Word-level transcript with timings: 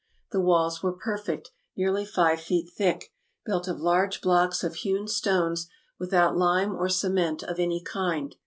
The 0.31 0.41
walls 0.41 0.81
were 0.81 0.93
perfect, 0.93 1.51
nearly 1.77 2.05
five 2.07 2.41
feet 2.41 2.71
thick, 2.75 3.11
built 3.45 3.67
of 3.67 3.79
large 3.79 4.19
blocks 4.19 4.63
of 4.63 4.77
hewn 4.77 5.07
stones, 5.07 5.67
without 5.99 6.35
lime 6.35 6.75
or 6.75 6.89
cement 6.89 7.43
of 7.43 7.59
any 7.59 7.81
kind. 7.83 8.35